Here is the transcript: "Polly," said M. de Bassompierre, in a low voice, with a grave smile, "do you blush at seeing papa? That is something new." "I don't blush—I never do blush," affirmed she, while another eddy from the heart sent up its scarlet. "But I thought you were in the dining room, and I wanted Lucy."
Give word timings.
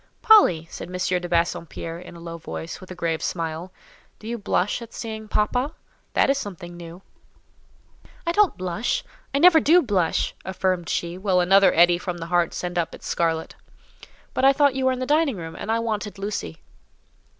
"Polly," 0.23 0.65
said 0.71 0.87
M. 0.87 0.93
de 1.21 1.29
Bassompierre, 1.29 1.99
in 1.99 2.15
a 2.15 2.19
low 2.19 2.39
voice, 2.39 2.81
with 2.81 2.89
a 2.89 2.95
grave 2.95 3.21
smile, 3.21 3.71
"do 4.17 4.27
you 4.27 4.35
blush 4.35 4.81
at 4.81 4.93
seeing 4.95 5.27
papa? 5.27 5.75
That 6.13 6.27
is 6.27 6.39
something 6.39 6.75
new." 6.75 7.03
"I 8.25 8.31
don't 8.31 8.57
blush—I 8.57 9.37
never 9.37 9.59
do 9.59 9.83
blush," 9.83 10.33
affirmed 10.43 10.89
she, 10.89 11.19
while 11.19 11.39
another 11.39 11.71
eddy 11.75 11.99
from 11.99 12.17
the 12.17 12.25
heart 12.33 12.51
sent 12.55 12.79
up 12.79 12.95
its 12.95 13.05
scarlet. 13.05 13.53
"But 14.33 14.43
I 14.43 14.53
thought 14.53 14.73
you 14.73 14.85
were 14.87 14.91
in 14.91 14.97
the 15.01 15.05
dining 15.05 15.37
room, 15.37 15.55
and 15.55 15.71
I 15.71 15.77
wanted 15.77 16.17
Lucy." 16.17 16.63